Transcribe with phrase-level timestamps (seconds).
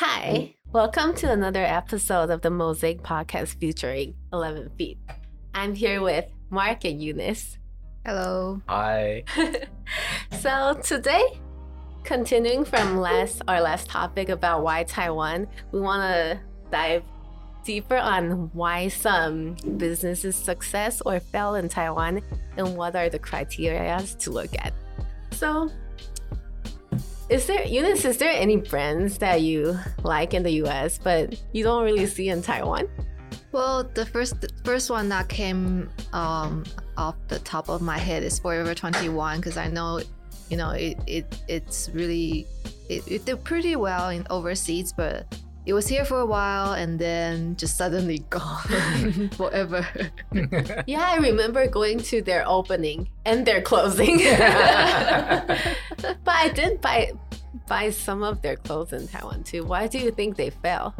[0.00, 4.96] Hi, welcome to another episode of the Mosaic Podcast featuring 11 Fleet.
[5.54, 7.58] I'm here with Mark and Eunice.
[8.06, 8.62] Hello.
[8.68, 9.24] Hi.
[10.38, 11.40] so today,
[12.04, 16.40] continuing from last our last topic about why Taiwan, we want to
[16.70, 17.02] dive
[17.64, 22.22] deeper on why some businesses success or fail in Taiwan
[22.56, 24.72] and what are the criteria to look at.
[25.32, 25.72] So
[27.30, 31.62] is there Eunice, is there any brands that you like in the US but you
[31.64, 32.88] don't really see in Taiwan?
[33.52, 36.64] Well, the first first one that came um,
[36.96, 40.00] off the top of my head is Forever 21 because I know,
[40.50, 42.46] you know, it, it it's really
[42.88, 45.26] it, it did pretty well in overseas, but
[45.68, 49.86] it was here for a while and then just suddenly gone forever.
[50.86, 54.16] yeah, I remember going to their opening and their closing.
[54.18, 55.48] but
[56.26, 57.12] I did buy
[57.66, 59.62] buy some of their clothes in Taiwan too.
[59.62, 60.94] Why do you think they fell?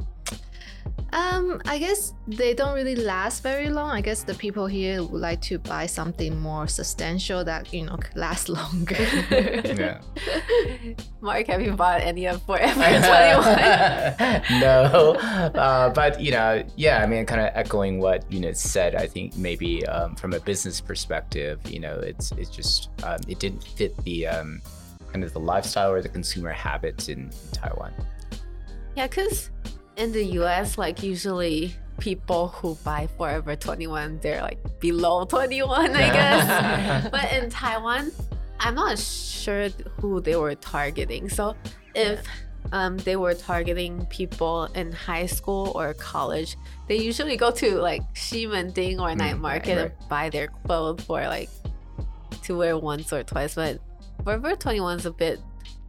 [1.13, 3.91] Um, I guess they don't really last very long.
[3.91, 7.99] I guess the people here would like to buy something more substantial that you know
[8.15, 8.97] lasts longer.
[9.31, 10.01] yeah.
[11.21, 14.61] Mark, have you bought any of Forever 21?
[14.61, 15.15] no,
[15.55, 17.03] uh, but you know, yeah.
[17.03, 18.95] I mean, kind of echoing what Eunice said.
[18.95, 23.39] I think maybe um, from a business perspective, you know, it's it's just um, it
[23.39, 24.61] didn't fit the um,
[25.11, 27.93] kind of the lifestyle or the consumer habits in, in Taiwan.
[28.95, 29.51] Yeah, because
[29.99, 35.99] in the US, like usually people who buy Forever 21, they're like below 21, I
[35.99, 37.09] guess.
[37.11, 38.13] but in Taiwan,
[38.61, 39.69] I'm not sure
[40.01, 41.29] who they were targeting.
[41.29, 41.57] So
[41.95, 42.25] if
[42.71, 48.03] um, they were targeting people in high school or college, they usually go to like
[48.15, 49.93] Ximending or night market right, right.
[50.01, 51.51] and buy their clothes for like
[52.45, 53.57] to wear once or twice.
[53.57, 53.81] But
[54.23, 55.41] Forever 21 is a bit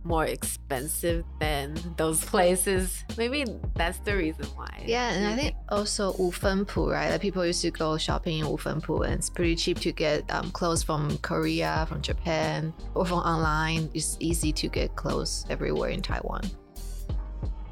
[0.09, 3.05] more expensive than those places.
[3.15, 4.83] Maybe that's the reason why.
[4.85, 7.11] Yeah, and I think also Wufenpu, right?
[7.11, 10.49] Like people used to go shopping in Wufenpu, and it's pretty cheap to get um,
[10.49, 13.89] clothes from Korea, from Japan, or from online.
[13.93, 16.41] It's easy to get clothes everywhere in Taiwan.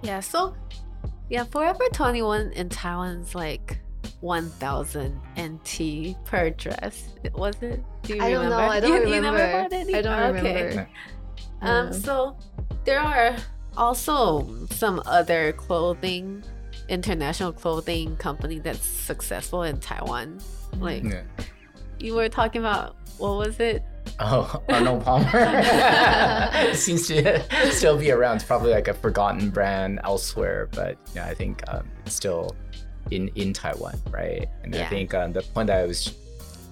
[0.04, 0.56] Yeah, so
[1.30, 3.80] yeah, Forever 21 in Taiwan is like
[4.22, 7.10] 1000 NT per dress.
[7.34, 7.84] Was it?
[8.04, 8.50] Do you I remember?
[8.50, 8.68] don't know.
[8.68, 9.68] I don't you, remember.
[9.90, 10.90] You I don't remember.
[11.62, 11.72] Okay.
[11.72, 12.38] Um, so
[12.86, 13.36] there are
[13.76, 16.44] also some other clothing,
[16.90, 20.40] international clothing company that's successful in Taiwan.
[20.80, 21.24] Like yeah.
[22.00, 23.84] you were talking about, what was it?
[24.20, 28.38] Oh, Arnold Palmer seems to still be around.
[28.38, 32.56] It's probably like a forgotten brand elsewhere, but yeah, I think um, it's still
[33.12, 34.48] in in Taiwan, right?
[34.64, 34.86] And yeah.
[34.86, 36.14] I think um, the point that I was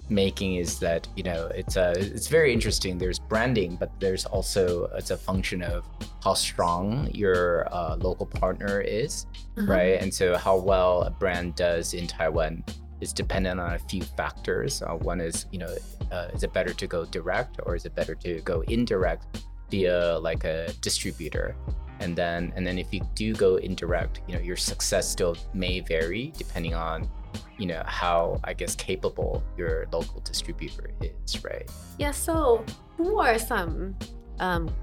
[0.10, 2.98] making is that you know it's a it's very interesting.
[2.98, 5.86] There's branding but there's also it's a function of
[6.24, 9.70] how strong your uh, local partner is mm-hmm.
[9.70, 10.02] right?
[10.02, 12.64] And so how well a brand does in taiwan
[13.02, 14.82] is dependent on a few factors.
[14.82, 15.76] Uh, one is you know
[16.12, 20.18] uh, is it better to go direct or is it better to go indirect via
[20.20, 21.56] like a distributor?
[22.00, 25.80] And then and then if you do go indirect you know your success still may
[25.80, 27.10] vary depending on
[27.58, 32.64] you know how i guess capable your local distributor is right yeah so
[32.98, 33.96] who are some
[34.40, 34.74] um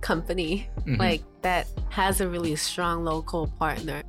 [0.00, 0.96] company mm-hmm.
[0.96, 4.02] like that has a really strong local partner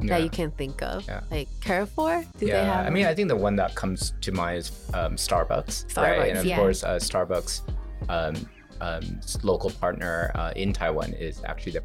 [0.00, 0.08] yeah.
[0.08, 1.20] that you can think of yeah.
[1.30, 2.60] like carrefour do yeah.
[2.60, 5.86] they have i mean i think the one that comes to mind is um, starbucks,
[5.86, 6.56] starbucks right and of yeah.
[6.56, 7.62] course uh, starbucks
[8.08, 8.34] um,
[8.80, 11.82] um, local partner uh, in taiwan is actually the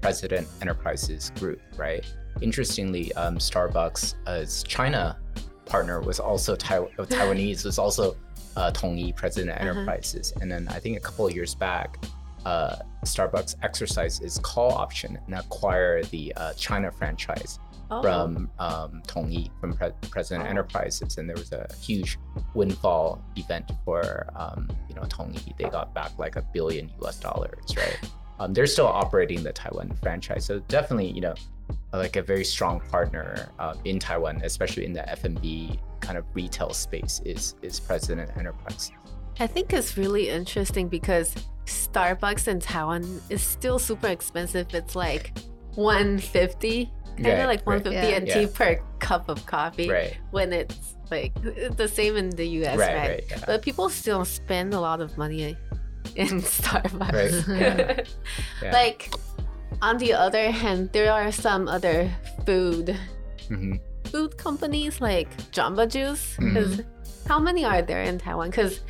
[0.00, 2.04] president enterprises group right
[2.40, 5.18] interestingly, um, Starbucks' uh, China
[5.66, 8.16] partner was also tai- Taiwanese, was also
[8.56, 9.70] uh, Tongyi President uh-huh.
[9.70, 10.32] Enterprises.
[10.40, 11.98] And then I think a couple of years back,
[12.44, 17.58] uh, Starbucks exercised its call option and acquire the uh, China franchise
[17.90, 18.02] oh.
[18.02, 20.50] from um, Tongyi, from Pre- President oh.
[20.50, 21.18] Enterprises.
[21.18, 22.18] And there was a huge
[22.54, 25.56] windfall event for um, you know Tongyi.
[25.56, 27.98] They got back like a billion US dollars, right?
[28.40, 30.44] Um, they're still operating the Taiwan franchise.
[30.44, 31.34] So definitely, you know,
[31.92, 36.72] like a very strong partner uh, in Taiwan, especially in the F&B kind of retail
[36.72, 38.92] space, is is President Enterprise.
[39.40, 41.34] I think it's really interesting because
[41.66, 44.74] Starbucks in Taiwan is still super expensive.
[44.74, 45.32] It's like
[45.74, 48.22] 150, kind of yeah, like 150 right.
[48.22, 48.46] NT yeah.
[48.52, 49.88] per cup of coffee.
[49.88, 50.16] Right.
[50.30, 51.34] When it's like
[51.76, 52.96] the same in the US, right?
[52.96, 53.24] right?
[53.30, 53.42] yeah.
[53.46, 55.56] But people still spend a lot of money
[56.16, 57.48] in Starbucks.
[57.48, 58.08] right
[58.72, 59.10] like
[59.82, 62.10] on the other hand, there are some other
[62.44, 62.96] food
[63.48, 63.74] mm-hmm.
[64.04, 66.36] food companies like Jamba Juice.
[66.38, 67.28] Because mm-hmm.
[67.28, 68.50] how many are there in Taiwan?
[68.50, 68.80] Because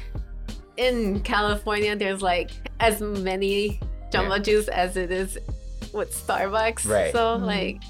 [0.77, 2.51] in California, there's like
[2.81, 3.81] as many
[4.11, 4.43] Jamba yeah.
[4.43, 5.39] Juice as it is
[5.93, 6.89] with Starbucks.
[6.89, 7.13] Right.
[7.13, 7.45] So mm-hmm.
[7.45, 7.83] like.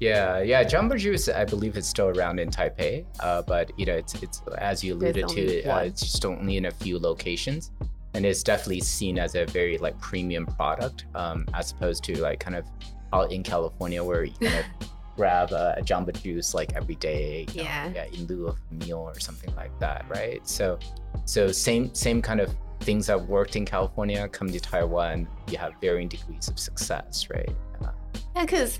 [0.00, 0.64] Yeah, yeah.
[0.64, 4.42] Jamba Juice, I believe it's still around in Taipei, uh, but you know, it's it's
[4.58, 7.70] as you alluded to, uh, it's just only in a few locations,
[8.14, 12.40] and it's definitely seen as a very like premium product, um, as opposed to like
[12.40, 12.64] kind of
[13.12, 17.46] out in California where you kind of grab a, a Jamba Juice like every day,
[17.52, 20.46] yeah, know, yeah, in lieu of a meal or something like that, right?
[20.46, 20.78] So,
[21.24, 25.28] so same same kind of things that worked in California come to Taiwan.
[25.48, 27.50] You have varying degrees of success, right?
[27.84, 27.90] Uh,
[28.36, 28.78] yeah, because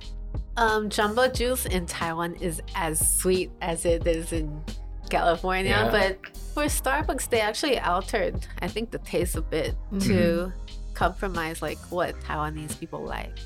[0.56, 4.62] um, Jamba Juice in Taiwan is as sweet as it is in
[5.10, 5.90] California, yeah.
[5.90, 9.98] but for Starbucks, they actually altered, I think, the taste a bit mm-hmm.
[10.00, 10.52] to
[10.94, 13.38] compromise like what Taiwanese people like.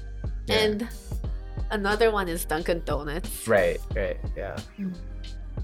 [0.46, 0.56] Yeah.
[0.56, 0.88] And
[1.70, 3.48] another one is Dunkin' Donuts.
[3.48, 4.56] Right, right, yeah.
[4.78, 4.94] Mm.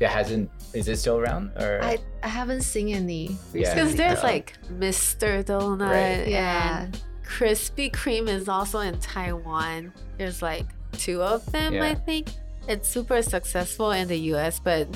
[0.00, 0.50] It hasn't.
[0.72, 1.52] Is it still around?
[1.56, 3.36] Or I, I haven't seen any.
[3.52, 5.44] Because there's like Mr.
[5.44, 5.88] Donut.
[5.88, 6.26] Right.
[6.26, 6.88] Yeah.
[7.24, 9.92] Krispy Kreme is also in Taiwan.
[10.18, 11.84] There's like two of them, yeah.
[11.84, 12.28] I think.
[12.66, 14.88] It's super successful in the US, but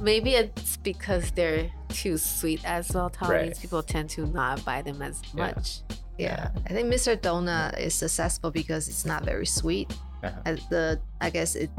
[0.00, 3.10] maybe it's because they're too sweet as well.
[3.10, 3.58] Taiwanese right.
[3.60, 5.46] people tend to not buy them as yeah.
[5.46, 5.80] much.
[6.18, 6.50] Yeah.
[6.66, 7.16] I think Mr.
[7.16, 9.92] Donut is successful because it's not very sweet.
[10.22, 10.56] Uh-huh.
[10.70, 11.70] The I guess it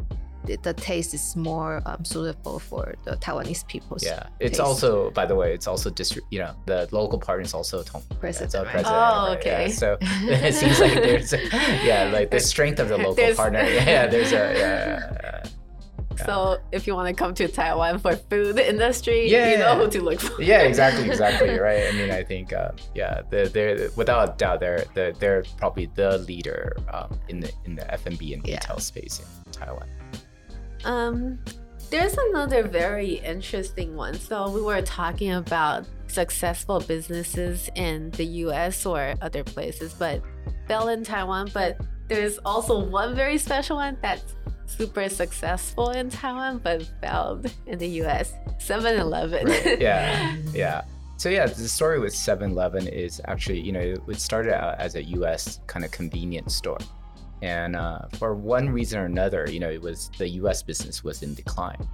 [0.45, 3.97] the taste is more um, suitable for the Taiwanese people.
[4.01, 4.59] Yeah, it's taste.
[4.59, 8.03] also, by the way, it's also distri- you know, the local partner is also Tong
[8.19, 8.53] president.
[8.53, 8.71] Right?
[8.71, 9.37] president oh, right?
[9.39, 9.67] okay.
[9.67, 11.43] Yeah, so it seems like there's, a,
[11.83, 13.63] yeah, like the strength of the local there's, partner.
[13.63, 14.53] Yeah, there's a.
[14.57, 15.45] Yeah,
[16.17, 16.25] yeah.
[16.25, 19.89] So if you want to come to Taiwan for food industry, yeah, you know who
[19.89, 20.41] to look for.
[20.41, 21.87] yeah, exactly, exactly, right.
[21.87, 25.89] I mean, I think, uh, yeah, they're, they're without a doubt they're they're, they're probably
[25.95, 29.87] the leader um, in the in the F and B and retail space in Taiwan.
[30.83, 31.39] Um,
[31.89, 34.13] there's another very interesting one.
[34.15, 38.85] So we were talking about successful businesses in the U.S.
[38.85, 40.21] or other places, but
[40.67, 41.49] fell in Taiwan.
[41.53, 44.35] But there's also one very special one that's
[44.67, 49.47] super successful in Taiwan but failed in the US 7 Eleven.
[49.47, 49.79] Right.
[49.79, 50.81] Yeah, yeah.
[51.17, 54.95] So, yeah, the story with 7 Eleven is actually, you know, it started out as
[54.95, 56.79] a US kind of convenience store.
[57.41, 61.23] And uh, for one reason or another, you know, it was the US business was
[61.23, 61.87] in decline.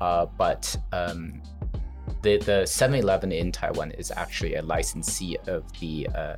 [0.00, 1.40] Uh, but um,
[2.22, 6.36] the, the 7 Eleven in Taiwan is actually a licensee of the, uh,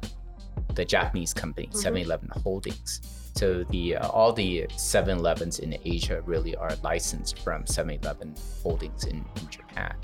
[0.75, 2.05] the Japanese company, 7 mm-hmm.
[2.05, 3.28] Eleven Holdings.
[3.39, 9.25] So the uh, all the 7-Elevens in Asia really are licensed from 7-Eleven Holdings in,
[9.41, 9.95] in, Japan.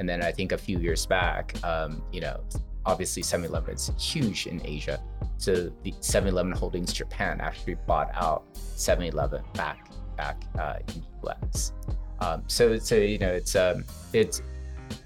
[0.00, 2.40] And then I think a few years back, um, you know,
[2.84, 5.00] obviously 7-Eleven is huge in Asia.
[5.36, 11.72] So the 7-Eleven Holdings Japan actually bought out 7-Eleven back back uh, in the US.
[12.18, 14.42] Um, so so you know it's um, it's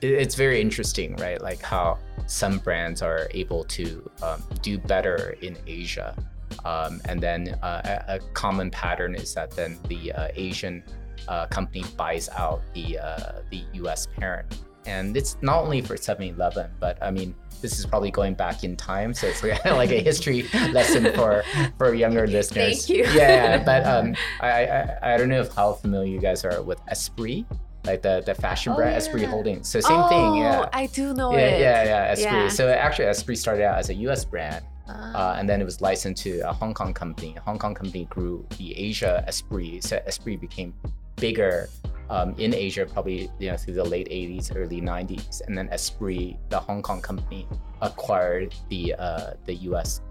[0.01, 1.39] it's very interesting, right?
[1.39, 6.17] Like how some brands are able to um, do better in Asia
[6.65, 10.83] um, and then uh, a, a, common pattern is that then the uh, Asian
[11.29, 14.06] uh, company buys out the uh, the U.S.
[14.19, 18.62] parent, and it's not only for 7-Eleven, but I mean this is probably going back
[18.62, 20.43] in time, so it's like a history
[20.73, 21.43] lesson for
[21.79, 22.87] for younger listeners.
[22.87, 23.05] Thank you.
[23.12, 26.81] Yeah, but um, I, I I don't know if how familiar you guys are with
[26.89, 27.47] Esprit
[27.87, 28.97] like the the fashion oh, brand yeah.
[28.97, 29.69] Esprit Holdings.
[29.69, 30.69] So same oh, thing, yeah.
[30.73, 31.61] I do know yeah, it.
[31.61, 32.33] Yeah, yeah, Esprit.
[32.33, 32.49] Yeah.
[32.49, 34.25] So actually, Esprit started out as a U.S.
[34.25, 37.35] brand, uh, and then it was licensed to a Hong Kong company.
[37.37, 39.83] A Hong Kong company grew the Asia Esprit.
[39.83, 40.75] So Esprit became
[41.17, 41.69] bigger
[42.11, 46.37] um, in Asia, probably you know through the late 80s, early 90s, and then Esprit,
[46.51, 47.49] the Hong Kong company,
[47.81, 50.03] acquired the uh, the US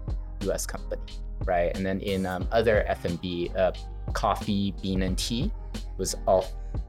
[0.42, 1.02] US company,
[1.44, 1.74] right?
[1.76, 3.72] And then in um, other F&B, uh,
[4.12, 5.52] coffee, bean, and tea
[5.96, 6.46] was all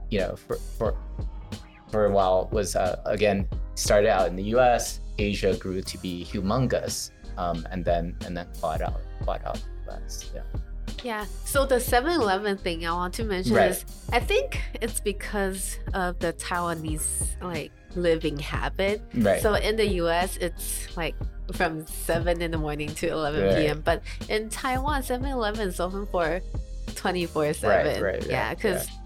[0.09, 0.98] you know for for
[1.91, 5.01] for a while was uh, again started out in the US.
[5.17, 10.31] Asia grew to be humongous um, and then and then bought out bought out less.
[10.33, 10.41] Yeah.
[11.03, 11.25] Yeah.
[11.45, 13.71] So the 7-Eleven thing I want to mention right.
[13.71, 19.01] is I think it's because of the Taiwanese like living habit.
[19.13, 19.41] Right.
[19.41, 21.15] So in the US it's like
[21.53, 23.55] from 7 in the morning to 11 right.
[23.55, 23.81] p.m.
[23.81, 26.41] But in Taiwan 7-Eleven is open for
[26.87, 27.63] 24/7.
[27.63, 29.04] Right, right, yeah, cuz yeah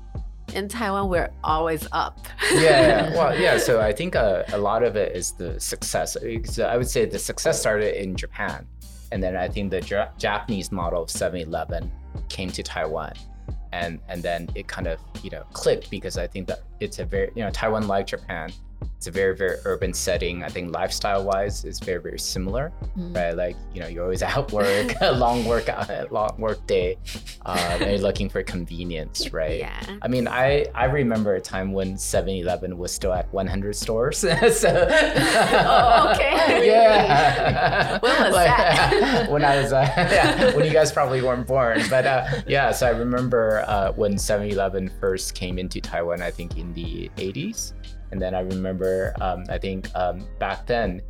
[0.54, 2.20] in Taiwan, we're always up.
[2.54, 3.58] yeah, yeah, well, yeah.
[3.58, 6.18] So I think uh, a lot of it is the success.
[6.46, 8.66] So I would say the success started in Japan,
[9.12, 11.92] and then I think the J- Japanese model of 7-Eleven
[12.30, 13.14] came to Taiwan,
[13.72, 17.06] and and then it kind of you know clicked because I think that it's a
[17.06, 18.52] very you know Taiwan like Japan
[19.00, 20.44] it's a very very urban setting.
[20.44, 23.16] I think lifestyle wise, it's very very similar, mm.
[23.16, 23.34] right?
[23.36, 25.70] Like you know, you're always at work, a long work
[26.12, 26.98] long work day,
[27.46, 29.60] uh, and you're looking for convenience, right?
[29.60, 29.98] Yeah.
[30.02, 34.18] I mean, I I remember a time when 7-Eleven was still at 100 stores.
[34.18, 34.30] so.
[34.30, 36.68] oh, okay.
[36.68, 38.00] yeah.
[38.00, 39.32] when was like, that?
[39.32, 42.72] when I was uh, yeah, when you guys probably weren't born, but uh, yeah.
[42.72, 46.22] So I remember uh, when 7-Eleven first came into Taiwan.
[46.22, 47.72] I think in the 80s
[48.12, 51.02] and then I remember, um, I think um, back then,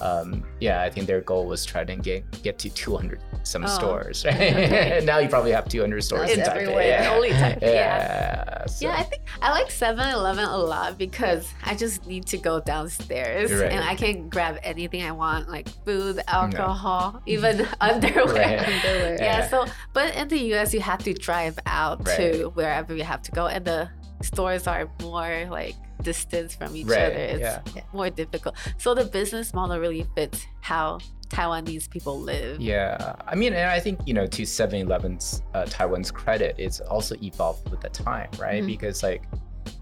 [0.00, 3.68] um, yeah, I think their goal was trying to get get to 200 some oh,
[3.68, 4.24] stores.
[4.24, 4.34] Right?
[4.68, 5.00] Okay.
[5.04, 6.86] now you probably have 200 stores it's in everywhere.
[6.86, 7.12] Yeah.
[7.14, 7.62] Only Taipei.
[7.62, 7.68] Yeah.
[7.68, 8.66] Yeah.
[8.66, 8.86] So.
[8.86, 13.52] yeah, I think I like 7-Eleven a lot because I just need to go downstairs
[13.52, 13.70] right.
[13.70, 18.26] and I can grab anything I want, like food, alcohol, even underwear.
[18.26, 18.58] Right.
[18.84, 19.16] underwear.
[19.20, 19.48] Yeah.
[19.48, 23.32] So, but in the US, you have to drive out to wherever you have to
[23.32, 23.88] go, and the
[24.22, 27.14] stores are more like distance from each right, other.
[27.14, 27.40] It's
[27.74, 27.82] yeah.
[27.92, 28.56] more difficult.
[28.76, 30.98] So the business model really fits how
[31.28, 32.60] Taiwanese people live.
[32.60, 33.14] Yeah.
[33.26, 37.16] I mean, and I think, you know, to 7 Eleven's uh, Taiwan's credit, it's also
[37.22, 38.60] evolved with the time, right?
[38.60, 38.66] Mm-hmm.
[38.66, 39.22] Because, like,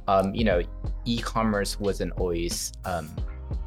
[0.08, 0.62] um, you know,
[1.04, 3.14] e commerce wasn't always, um,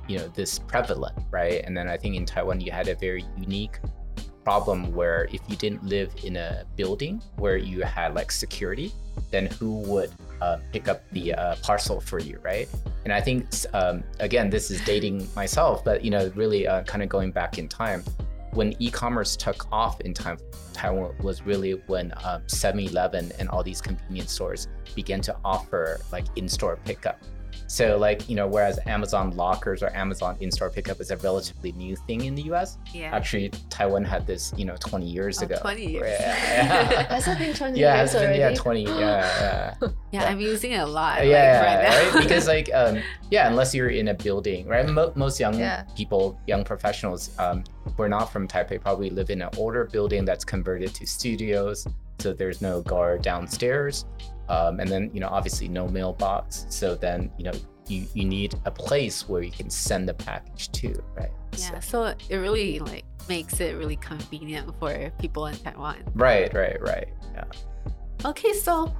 [0.07, 1.63] you know, this prevalent, right?
[1.65, 3.79] And then I think in Taiwan, you had a very unique
[4.43, 8.91] problem where if you didn't live in a building where you had like security,
[9.31, 12.67] then who would uh, pick up the uh, parcel for you, right?
[13.03, 17.03] And I think um, again, this is dating myself, but you know, really uh, kind
[17.03, 18.03] of going back in time,
[18.53, 20.37] when e-commerce took off in time,
[20.73, 26.25] Taiwan was really when um, 7-Eleven and all these convenience stores began to offer like
[26.35, 27.19] in-store pickup.
[27.67, 31.95] So like, you know, whereas Amazon lockers or Amazon in-store pickup is a relatively new
[31.95, 32.77] thing in the US.
[32.93, 33.15] Yeah.
[33.15, 35.57] Actually, Taiwan had this, you know, 20 years oh, ago.
[35.61, 36.17] 20 years.
[36.19, 37.03] Yeah.
[37.13, 38.39] Has it been 20 yeah, years been, already?
[38.39, 38.83] Yeah, 20.
[38.83, 39.75] Yeah, yeah.
[39.81, 41.25] yeah, yeah, I'm using it a lot.
[41.25, 42.23] Yeah, like, right, right?
[42.23, 44.89] Because like, um, yeah, unless you're in a building, right?
[44.89, 45.83] Mo- most young yeah.
[45.95, 47.63] people, young professionals, um,
[47.95, 51.87] who are not from Taipei probably live in an older building that's converted to studios.
[52.19, 54.05] So there's no guard downstairs.
[54.49, 56.65] Um, and then, you know, obviously no mailbox.
[56.69, 57.53] So then, you know,
[57.87, 61.31] you, you need a place where you can send the package to, right?
[61.57, 66.03] Yeah, so, so it really like makes it really convenient for people in Taiwan.
[66.13, 67.07] Right, right, right.
[67.33, 67.45] Yeah.
[68.25, 68.93] Okay, so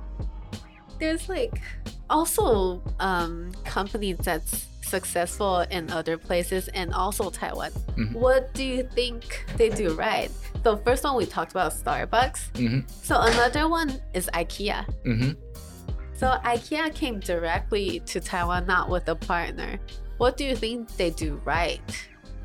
[1.00, 1.62] there's like
[2.10, 7.72] also um companies that's successful in other places and also Taiwan.
[7.72, 8.14] Mm-hmm.
[8.14, 10.32] What do you think they do right?
[10.64, 12.52] So first one we talked about Starbucks.
[12.54, 12.80] Mm-hmm.
[12.88, 14.86] So another one is IKEA.
[15.06, 15.32] Mm-hmm.
[16.14, 19.80] So IKEA came directly to Taiwan, not with a partner.
[20.18, 21.80] What do you think they do right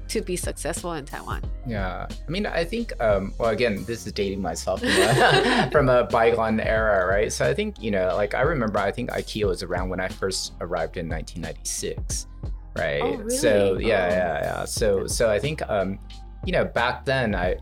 [0.06, 1.42] to be successful in Taiwan?
[1.66, 5.88] Yeah, I mean, I think, um, well, again, this is dating myself from a, from
[5.88, 7.32] a bygone era, right?
[7.32, 10.06] So I think, you know, like I remember, I think IKEA was around when I
[10.06, 12.28] first arrived in 1996,
[12.76, 13.02] right?
[13.02, 13.36] Oh, really?
[13.36, 14.14] So yeah, oh.
[14.14, 14.64] yeah, yeah.
[14.66, 15.98] So so I think, um,
[16.44, 17.56] you know, back then I,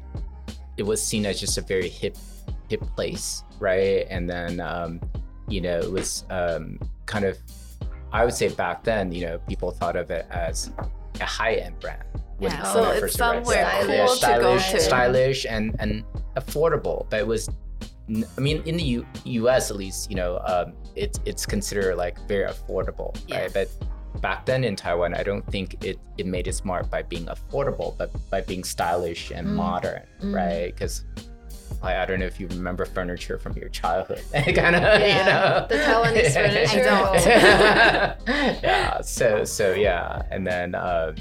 [0.82, 2.16] it was seen as just a very hip,
[2.68, 4.04] hip place, right?
[4.10, 5.00] And then, um,
[5.46, 7.38] you know, it was um, kind of,
[8.12, 10.72] I would say back then, you know, people thought of it as
[11.20, 12.02] a high end brand.
[12.40, 14.80] Yeah, so it's somewhere cool yeah, stylish, to go to.
[14.80, 16.02] Stylish and, and
[16.36, 17.48] affordable, but it was,
[18.36, 19.70] I mean, in the U- U.S.
[19.70, 23.42] at least, you know, um, it's it's considered like very affordable, yeah.
[23.42, 23.52] right?
[23.54, 23.68] But
[24.20, 27.96] back then in Taiwan, I don't think it, it made it smart by being affordable,
[27.96, 29.52] but by being stylish and mm.
[29.52, 30.34] modern, mm.
[30.34, 30.74] right?
[30.74, 31.04] Because
[31.82, 34.22] I, I don't know if you remember furniture from your childhood.
[34.32, 36.88] kind of, yeah, you know, the Taiwanese furniture.
[36.88, 38.26] I don't.
[38.62, 39.00] yeah.
[39.00, 41.14] So so yeah, and then um,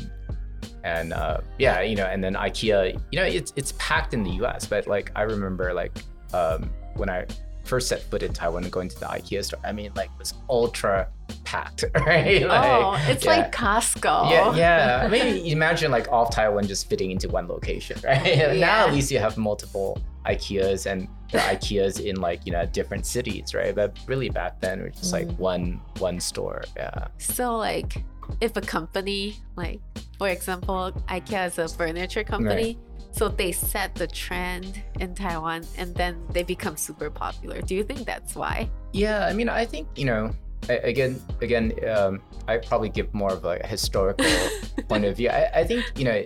[0.83, 2.99] and uh, yeah, you know, and then IKEA.
[3.11, 5.91] You know, it's it's packed in the U.S., but like I remember like
[6.33, 7.25] um, when I
[7.63, 10.19] first set foot in Taiwan and going to the IKEA store, I mean, like it
[10.19, 11.07] was ultra
[11.43, 12.45] packed, right?
[12.45, 13.31] Like, oh, it's yeah.
[13.31, 14.29] like Costco.
[14.29, 15.01] Yeah, yeah.
[15.03, 18.25] I mean, imagine like all of Taiwan just fitting into one location, right?
[18.25, 18.53] Yeah.
[18.53, 23.05] Now at least you have multiple IKEAs and are IKEAs in like you know different
[23.05, 23.73] cities, right?
[23.73, 25.37] But really back then it was just like mm.
[25.37, 26.63] one one store.
[26.75, 27.07] Yeah.
[27.17, 28.03] So like
[28.39, 29.79] if a company like
[30.17, 32.77] for example IKEA is a furniture company.
[32.77, 32.77] Right
[33.11, 37.61] so they set the trend in Taiwan and then they become super popular.
[37.61, 38.69] Do you think that's why?
[38.93, 40.31] Yeah, I mean, I think, you know,
[40.69, 44.25] again, again, um, I probably give more of a historical
[44.89, 45.29] point of view.
[45.29, 46.25] I, I, think, you know,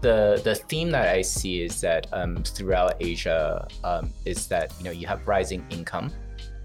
[0.00, 4.84] the the theme that I see is that um, throughout Asia um, is that, you
[4.84, 6.12] know, you have rising income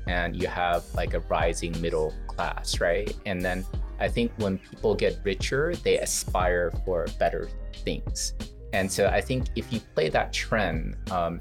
[0.07, 3.15] and you have like a rising middle class, right?
[3.25, 3.65] And then
[4.03, 7.47] I think when people get richer, they aspire for better
[7.85, 8.33] things.
[8.73, 11.39] And so I think if you play that trend, um,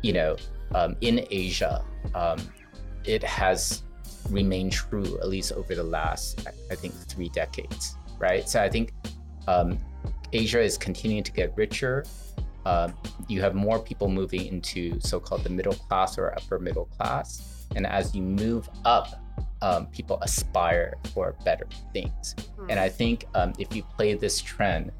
[0.00, 0.36] you know,
[0.76, 2.38] um, in Asia, um,
[3.04, 3.82] it has
[4.30, 8.48] remained true at least over the last I think three decades, right?
[8.48, 8.92] So I think
[9.48, 9.80] um,
[10.32, 12.04] Asia is continuing to get richer.
[12.64, 12.90] Uh,
[13.26, 17.86] you have more people moving into so-called the middle class or upper middle class, and
[17.86, 19.23] as you move up,
[19.64, 22.34] um, people aspire for better things.
[22.58, 22.66] Mm.
[22.70, 24.92] And I think um, if you play this trend,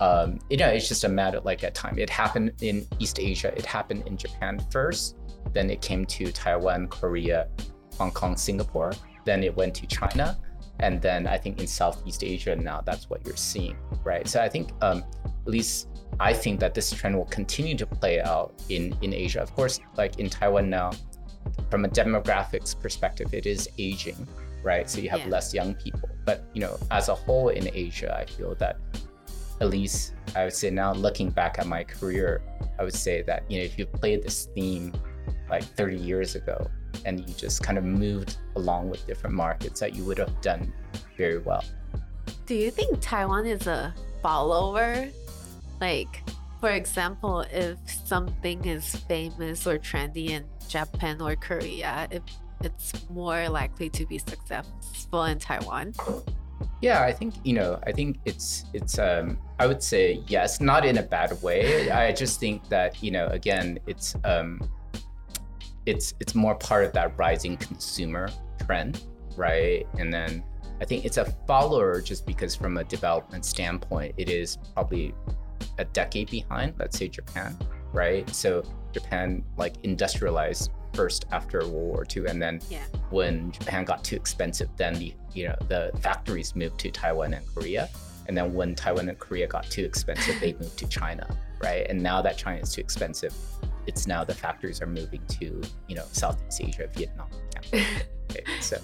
[0.00, 1.96] um, you know, it's just a matter like a time.
[1.98, 3.56] It happened in East Asia.
[3.56, 5.16] It happened in Japan first.
[5.52, 7.48] Then it came to Taiwan, Korea,
[7.96, 8.92] Hong Kong, Singapore.
[9.24, 10.36] Then it went to China.
[10.80, 14.26] And then I think in Southeast Asia now, that's what you're seeing, right?
[14.26, 18.20] So I think um, at least I think that this trend will continue to play
[18.20, 19.40] out in, in Asia.
[19.40, 20.90] Of course, like in Taiwan now,
[21.70, 24.26] from a demographics perspective, it is aging,
[24.62, 24.88] right?
[24.88, 25.28] So you have yeah.
[25.28, 26.08] less young people.
[26.24, 28.76] But you know, as a whole in Asia, I feel that
[29.60, 32.42] at least I would say now looking back at my career,
[32.78, 34.92] I would say that you know if you played this theme
[35.50, 36.68] like 30 years ago,
[37.04, 40.72] and you just kind of moved along with different markets that you would have done
[41.16, 41.64] very well.
[42.46, 45.08] Do you think Taiwan is a follower?
[45.80, 46.22] Like,
[46.60, 52.22] for example, if something is famous or trendy in Japan or Korea, if
[52.62, 55.94] it's more likely to be successful in Taiwan?
[56.80, 57.78] Yeah, I think you know.
[57.86, 58.98] I think it's it's.
[58.98, 61.90] Um, I would say yes, not in a bad way.
[61.90, 64.60] I just think that you know, again, it's um,
[65.86, 68.28] it's it's more part of that rising consumer
[68.64, 69.04] trend,
[69.36, 69.86] right?
[69.98, 70.42] And then
[70.80, 75.14] I think it's a follower just because from a development standpoint, it is probably
[75.78, 77.56] a decade behind, let's say Japan,
[77.92, 78.28] right?
[78.34, 82.84] So Japan like industrialized first after World War II, and then yeah.
[83.10, 87.46] when Japan got too expensive, then the you know the factories moved to Taiwan and
[87.54, 87.88] Korea,
[88.26, 91.26] and then when Taiwan and Korea got too expensive, they moved to China,
[91.62, 91.86] right?
[91.88, 93.34] And now that China is too expensive,
[93.86, 97.28] it's now the factories are moving to you know Southeast Asia, Vietnam.
[97.72, 97.84] Yeah.
[98.30, 98.78] okay, so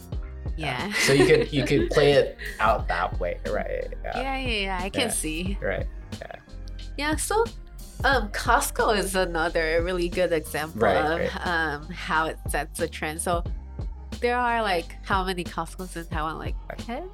[0.56, 0.92] yeah.
[0.92, 3.92] so you could you could play it out that way, right?
[4.04, 4.48] Yeah, yeah, yeah.
[4.48, 5.08] yeah I can yeah.
[5.08, 5.58] see.
[5.60, 5.86] Right.
[6.20, 6.36] Yeah.
[6.98, 7.16] Yeah.
[7.16, 7.44] So.
[8.02, 11.46] Um, Costco is another really good example right, of right.
[11.46, 13.22] Um, how it sets a trend.
[13.22, 13.42] So
[14.20, 16.38] there are like how many Costco's in Taiwan?
[16.38, 17.08] Like 10?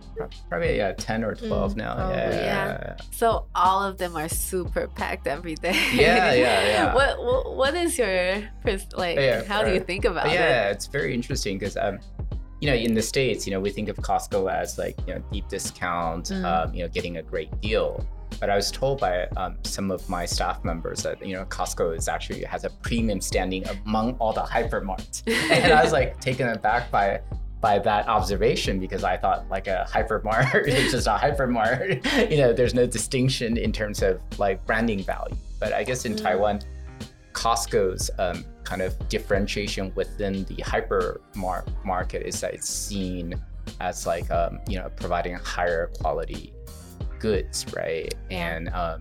[0.49, 1.95] Probably yeah, 10 or 12 mm, now.
[1.95, 2.97] Probably, yeah, yeah.
[3.11, 5.79] So all of them are super packed every day.
[5.93, 6.95] Yeah, yeah, yeah.
[6.99, 8.43] what, what what is your
[8.97, 10.37] like yeah, how do you think about yeah, it?
[10.37, 11.99] Yeah, it's very interesting because um
[12.61, 15.23] you know, in the States, you know, we think of Costco as like, you know,
[15.33, 16.45] deep discount, mm.
[16.45, 18.07] um, you know, getting a great deal.
[18.39, 21.97] But I was told by um, some of my staff members that you know Costco
[21.97, 26.49] is actually has a premium standing among all the hypermarts, and I was like taken
[26.49, 27.21] aback by
[27.61, 32.31] by that observation because I thought like a hypermart is just a hypermart.
[32.31, 35.37] you know, there's no distinction in terms of like branding value.
[35.59, 36.23] But I guess in mm.
[36.23, 36.61] Taiwan,
[37.33, 41.21] Costco's um, kind of differentiation within the hyper
[41.85, 43.35] market is that it's seen
[43.81, 46.53] as like um, you know providing higher quality
[47.21, 48.13] goods, right?
[48.31, 48.99] And um,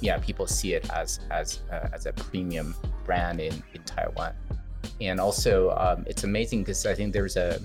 [0.00, 4.34] yeah, people see it as as uh, as a premium brand in in Taiwan.
[5.00, 7.60] And also, um, it's amazing because I think there's a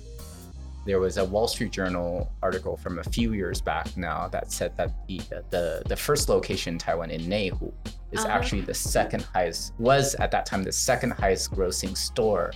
[0.85, 4.77] there was a Wall Street Journal article from a few years back now that said
[4.77, 7.73] that the the, the first location in Taiwan in Neihu
[8.11, 8.29] is uh-huh.
[8.29, 12.51] actually the second highest was at that time the second highest grossing store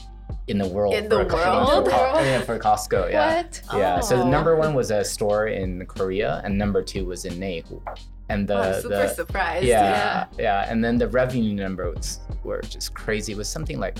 [0.48, 3.12] in the world in for the world for, yeah, for Costco.
[3.12, 3.62] Yeah, what?
[3.74, 3.98] yeah.
[3.98, 4.02] Oh.
[4.02, 4.60] So the number oh.
[4.60, 7.82] one was a store in Korea, and number two was in Neihu.
[8.30, 9.66] And the oh, super the, surprised.
[9.66, 13.34] Yeah, yeah, yeah, And then the revenue numbers were just crazy.
[13.34, 13.98] It was something like,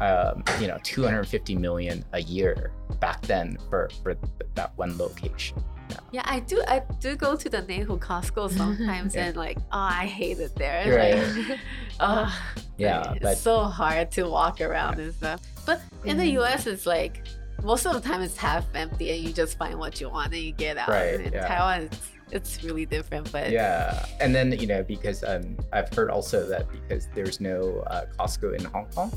[0.00, 4.16] um, you know, 250 million a year back then for for
[4.54, 5.62] that one location.
[5.88, 5.96] Yeah.
[6.12, 6.62] yeah, I do.
[6.66, 9.26] I do go to the Neihu Costco sometimes, yeah.
[9.26, 10.96] and like, oh, I hate it there.
[10.96, 11.48] Right.
[11.48, 11.58] Like,
[12.00, 12.42] oh,
[12.78, 15.42] yeah, it's but, so hard to walk around and stuff.
[15.64, 16.32] But in the mm-hmm.
[16.34, 17.26] U.S., it's like
[17.62, 20.42] most of the time it's half empty, and you just find what you want and
[20.42, 20.88] you get out.
[20.88, 21.20] Right.
[21.20, 21.46] In yeah.
[21.46, 24.04] Taiwan, it's, it's really different, but yeah.
[24.20, 28.58] And then you know because um, I've heard also that because there's no uh, Costco
[28.58, 29.12] in Hong Kong,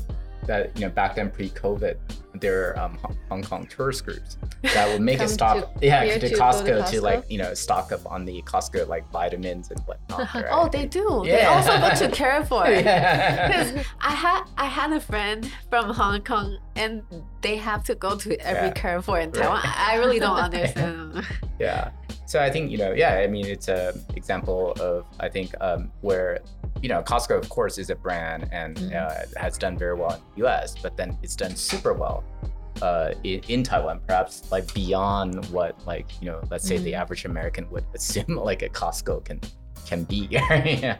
[0.50, 1.96] that you know back then pre-COVID,
[2.34, 6.18] there are um, Hong Kong tourist groups that would make a stop, to, yeah, to,
[6.18, 9.70] to, Costco, to, Costco, to like you know stock up on the Costco like vitamins
[9.70, 10.34] and whatnot.
[10.34, 10.46] Right?
[10.50, 11.22] oh, they do.
[11.24, 11.36] Yeah.
[11.36, 12.64] They also go to Carrefour.
[12.66, 17.02] Because I had I had a friend from Hong Kong, and
[17.42, 18.72] they have to go to every yeah.
[18.72, 19.62] Carrefour in Taiwan.
[19.62, 19.78] Right.
[19.78, 21.24] I really don't understand.
[21.60, 21.90] yeah.
[22.30, 23.14] So I think you know, yeah.
[23.14, 26.38] I mean, it's an example of I think um, where
[26.80, 28.94] you know, Costco, of course, is a brand and mm-hmm.
[28.94, 32.22] uh, has done very well in the US, but then it's done super well
[32.82, 36.84] uh, in, in, Taiwan, perhaps like beyond what, like, you know, let's say mm-hmm.
[36.84, 39.40] the average American would assume like a Costco can
[39.84, 40.28] can be.
[40.30, 40.98] yeah.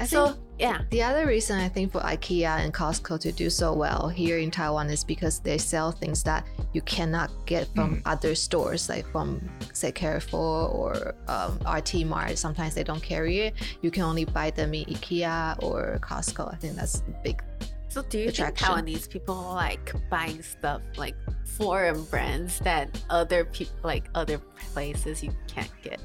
[0.00, 0.82] I so, think yeah.
[0.90, 4.50] The other reason I think for IKEA and Costco to do so well here in
[4.50, 8.02] Taiwan is because they sell things that you cannot get from mm.
[8.06, 12.38] other stores, like from say Carrefour or um, RT Mart.
[12.38, 13.54] Sometimes they don't carry it.
[13.82, 16.52] You can only buy them in IKEA or Costco.
[16.52, 17.42] I think that's big.
[17.88, 18.66] So do you attraction.
[18.66, 24.38] think Taiwanese people like buying stuff like foreign brands that other people like other
[24.72, 26.00] places you can't get?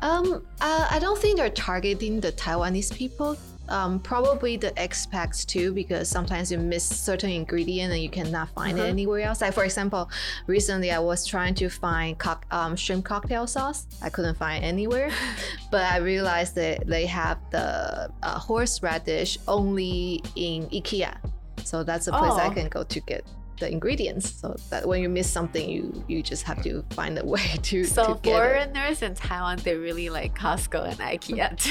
[0.00, 3.36] Um, uh, I don't think they're targeting the Taiwanese people.
[3.68, 8.78] Um, probably the expats too, because sometimes you miss certain ingredient and you cannot find
[8.78, 8.86] uh-huh.
[8.86, 9.40] it anywhere else.
[9.40, 10.08] Like for example,
[10.46, 13.88] recently I was trying to find co- um, shrimp cocktail sauce.
[14.00, 15.10] I couldn't find anywhere,
[15.72, 21.16] but I realized that they have the uh, horseradish only in IKEA.
[21.64, 22.38] So that's a place oh.
[22.38, 23.26] I can go to get
[23.58, 27.24] the ingredients so that when you miss something you you just have to find a
[27.24, 31.56] way to so to foreigners in taiwan they really like costco and ikea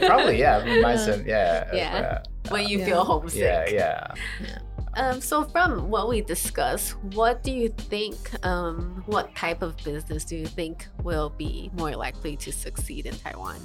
[0.00, 2.84] too probably yeah reminds them yeah yeah when you yeah.
[2.84, 4.58] feel homesick yeah yeah, yeah.
[4.94, 8.16] Um, so from what we discussed, what do you think?
[8.44, 13.14] Um, what type of business do you think will be more likely to succeed in
[13.14, 13.60] Taiwan?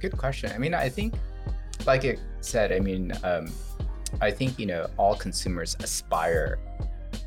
[0.00, 0.52] Good question.
[0.54, 1.14] I mean, I think,
[1.86, 3.50] like it said, I mean, um,
[4.20, 6.58] I think you know all consumers aspire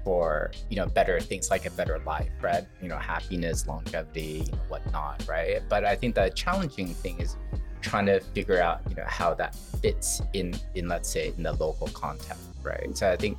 [0.04, 2.66] for you know better things like a better life, right?
[2.82, 5.62] You know, happiness, longevity, you know, whatnot, right?
[5.70, 7.38] But I think the challenging thing is
[7.82, 11.54] trying to figure out you know how that fits in in let's say in the
[11.54, 12.96] local context, right?
[12.98, 13.38] So I think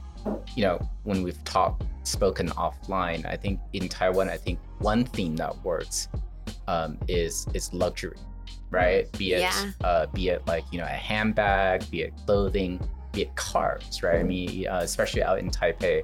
[0.57, 5.37] you know when we've talked spoken offline, I think in Taiwan, I think one theme
[5.37, 6.09] that works
[6.69, 8.17] um, is is luxury,
[8.71, 9.11] right?
[9.19, 9.71] Be it yeah.
[9.83, 12.81] uh, be it like you know a handbag, be it clothing
[13.15, 14.21] it cars, right?
[14.21, 16.03] I mean, uh, especially out in Taipei,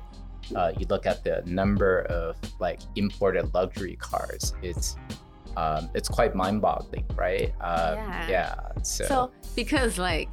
[0.54, 4.54] uh, you look at the number of like imported luxury cars.
[4.62, 4.96] It's
[5.56, 7.54] um, it's quite mind-boggling, right?
[7.60, 8.28] Um, yeah.
[8.28, 8.54] yeah.
[8.82, 9.04] So.
[9.04, 10.28] so because like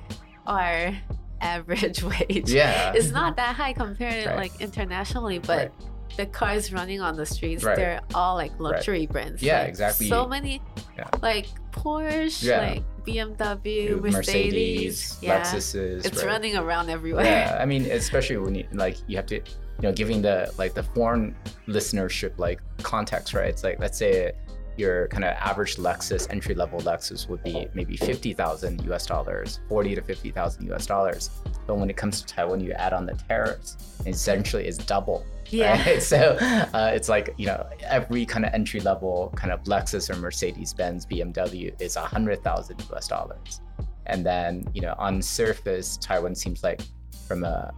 [0.45, 0.93] our
[1.41, 2.93] average wage yeah.
[2.93, 4.37] is not that high compared right.
[4.37, 5.57] like internationally, but.
[5.57, 5.71] Right.
[6.15, 7.75] The cars running on the streets, right.
[7.75, 9.41] they're all like luxury brands.
[9.41, 10.09] Yeah, like, exactly.
[10.09, 10.61] So many,
[10.95, 11.09] yeah.
[11.23, 15.41] like Porsche, like BMW, Mercedes, Mercedes yeah.
[15.41, 16.05] Lexuses.
[16.05, 16.25] It's right?
[16.25, 17.25] running around everywhere.
[17.25, 19.43] Yeah, I mean, especially when you like you have to, you
[19.81, 21.35] know, giving the like the foreign
[21.67, 23.49] listenership like context, right?
[23.49, 24.33] It's like let's say
[24.77, 29.95] your kind of average Lexus entry level Lexus would be maybe 50,000 US dollars, 40
[29.95, 31.29] to 50,000 US dollars.
[31.67, 35.25] But when it comes to Taiwan, you add on the tariffs, essentially it's double.
[35.53, 35.83] Yeah.
[35.83, 36.01] Right?
[36.13, 40.15] So uh, it's like, you know, every kind of entry level kind of Lexus or
[40.17, 43.61] Mercedes Benz, BMW is 100,000 US dollars.
[44.05, 46.81] And then, you know, on surface, Taiwan seems like
[47.27, 47.73] from a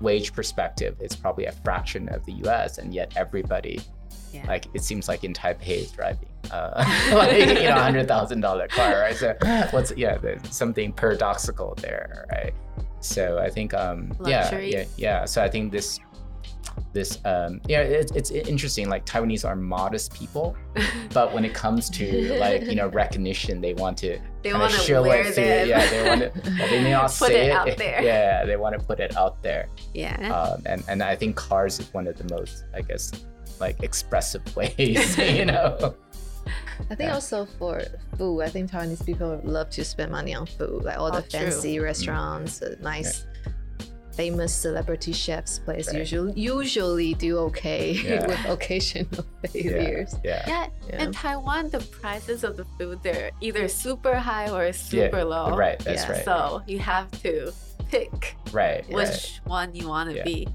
[0.00, 3.80] wage perspective, it's probably a fraction of the US, and yet everybody
[4.32, 4.46] yeah.
[4.46, 8.68] Like it seems like in Taipei is driving uh, like you know hundred thousand dollar
[8.68, 9.16] car, right?
[9.16, 9.34] So
[9.70, 12.54] what's yeah, there's something paradoxical there, right?
[13.00, 15.24] So I think um yeah yeah yeah.
[15.24, 16.00] So I think this
[16.92, 20.56] this um yeah it, it's interesting like taiwanese are modest people
[21.12, 24.78] but when it comes to like you know recognition they want to they want to
[24.78, 27.76] show it through yeah they want to well, they may not put say it, out
[27.76, 31.36] there yeah they want to put it out there yeah um, and and i think
[31.36, 33.12] cars is one of the most i guess
[33.60, 35.94] like expressive ways, you know.
[36.90, 37.14] I think yeah.
[37.14, 37.82] also for
[38.16, 41.22] food, I think Taiwanese people love to spend money on food, like all oh, the
[41.22, 41.84] fancy true.
[41.84, 42.80] restaurants, mm.
[42.80, 43.26] nice,
[44.18, 45.98] famous celebrity chefs place right.
[45.98, 48.26] usually usually do okay yeah.
[48.26, 50.16] with occasional failures.
[50.24, 50.42] Yeah.
[50.48, 50.66] Yeah.
[50.88, 51.04] yeah.
[51.04, 55.56] In Taiwan, the prices of the food they're either super high or super low.
[55.56, 55.78] Right.
[55.78, 56.24] That's right.
[56.24, 57.52] So you have to
[57.88, 59.40] pick right which right.
[59.44, 60.48] one you want to be.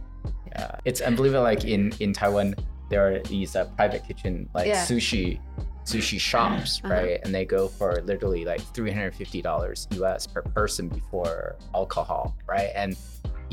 [0.51, 0.75] Yeah.
[0.83, 1.43] It's unbelievable.
[1.43, 2.55] Like in in Taiwan
[2.89, 4.83] there are these uh, private kitchen like yeah.
[4.83, 5.39] sushi
[5.85, 6.93] sushi shops, uh-huh.
[6.93, 7.19] right?
[7.23, 12.71] And they go for literally like $350 US per person before alcohol, right?
[12.75, 12.97] And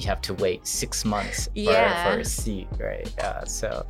[0.01, 2.13] you have to wait six months for, yeah.
[2.13, 3.13] for a seat, right?
[3.19, 3.45] Yeah.
[3.45, 3.87] So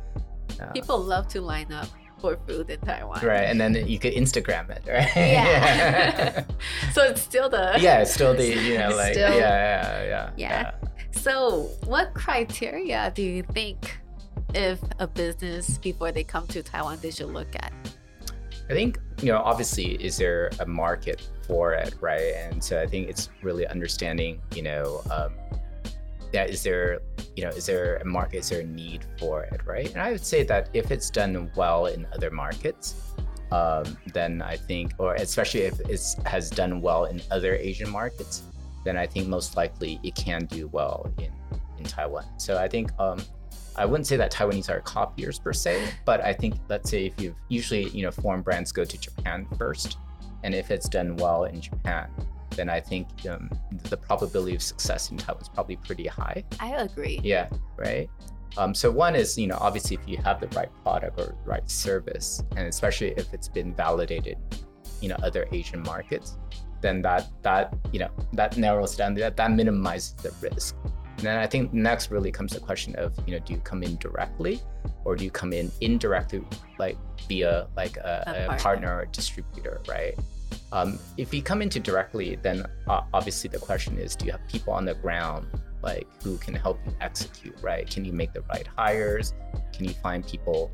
[0.59, 1.87] uh, people love to line up
[2.19, 3.25] for food in Taiwan.
[3.25, 3.43] Right.
[3.43, 5.09] And then you could Instagram it, right?
[5.15, 6.43] Yeah.
[6.93, 10.31] so it's still the Yeah, it's still the, you know, like still, yeah, yeah, yeah,
[10.37, 10.71] yeah.
[11.11, 13.97] So what criteria do you think
[14.53, 17.73] if a business before they come to Taiwan they should look at?
[18.69, 22.33] I think, you know, obviously, is there a market for it, right?
[22.35, 25.33] And so I think it's really understanding, you know, um,
[26.31, 26.99] that is there,
[27.35, 29.91] you know, is there a market, is there a need for it, right?
[29.91, 33.13] And I would say that if it's done well in other markets,
[33.51, 38.43] um, then I think, or especially if it has done well in other Asian markets,
[38.85, 41.31] then I think most likely it can do well in,
[41.77, 42.25] in Taiwan.
[42.37, 43.21] So I think um,
[43.75, 47.19] I wouldn't say that Taiwanese are copiers per se, but I think let's say if
[47.19, 49.97] you've usually you know foreign brands go to Japan first,
[50.43, 52.09] and if it's done well in Japan,
[52.55, 53.49] then I think um,
[53.89, 56.43] the probability of success in Taiwan is probably pretty high.
[56.59, 57.19] I agree.
[57.23, 58.09] Yeah, right.
[58.57, 61.69] Um, so one is, you know, obviously if you have the right product or right
[61.69, 64.37] service, and especially if it's been validated,
[65.01, 66.37] you know, other Asian markets,
[66.81, 70.75] then that that you know that narrows down that that minimizes the risk.
[71.17, 73.83] And then I think next really comes the question of, you know, do you come
[73.83, 74.59] in directly
[75.05, 76.43] or do you come in indirectly,
[76.79, 78.57] like via like a, a, a partner.
[78.57, 80.17] partner or distributor, right?
[80.71, 84.47] Um, if you come into directly, then uh, obviously the question is, do you have
[84.47, 85.47] people on the ground
[85.83, 87.89] like who can help you execute, right?
[87.89, 89.33] Can you make the right hires?
[89.73, 90.71] Can you find people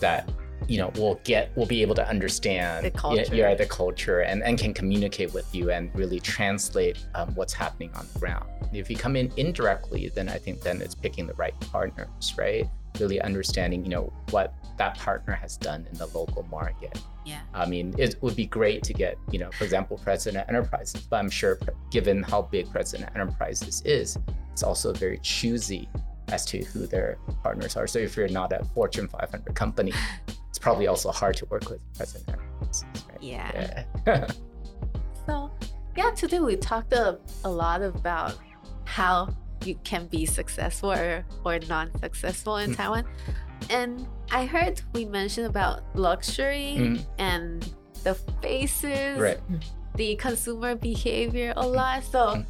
[0.00, 0.28] that
[0.68, 4.42] you know will get will be able to understand the culture, yeah, the culture and,
[4.42, 8.88] and can communicate with you and really translate um, what's happening on the ground if
[8.88, 13.20] you come in indirectly then i think then it's picking the right partners right really
[13.20, 17.94] understanding you know what that partner has done in the local market yeah i mean
[17.98, 21.58] it would be great to get you know for example president enterprises but i'm sure
[21.90, 24.18] given how big president enterprises is
[24.50, 25.88] it's also very choosy
[26.28, 29.92] as to who their partners are so if you're not a fortune 500 company
[30.48, 33.22] it's probably also hard to work with president right?
[33.22, 33.84] Yeah.
[34.06, 34.26] yeah.
[35.26, 35.50] so,
[35.96, 38.36] yeah, today we talked a, a lot about
[38.84, 39.34] how
[39.66, 42.76] you can be successful or, or non-successful in mm.
[42.76, 43.04] Taiwan.
[43.70, 47.06] And I heard we mentioned about luxury mm.
[47.18, 47.68] and
[48.02, 49.38] the faces, right.
[49.96, 52.04] the consumer behavior a lot.
[52.04, 52.46] So mm.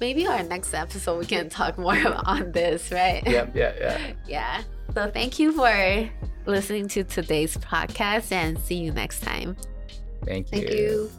[0.00, 3.22] maybe our next episode we can talk more on this, right?
[3.26, 4.12] Yeah, yeah, yeah.
[4.26, 4.62] yeah.
[4.94, 6.08] So thank you for
[6.46, 9.56] listening to today's podcast and see you next time.
[10.24, 10.58] Thank you.
[10.58, 11.10] Thank you.